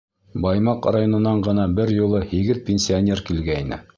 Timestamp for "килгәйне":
3.31-3.83